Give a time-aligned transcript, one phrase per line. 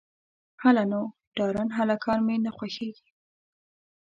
[0.63, 1.01] _هله نو،
[1.35, 3.09] ډارن هلکان مې نه خوښېږي.